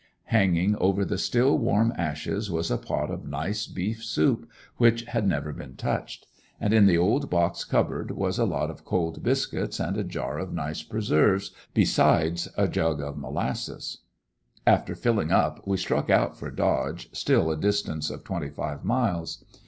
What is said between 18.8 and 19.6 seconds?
miles.